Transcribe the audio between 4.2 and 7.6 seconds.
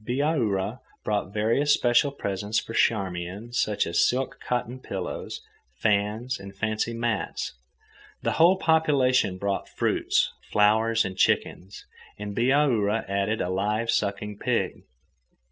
cotton pillows, fans, and fancy mats.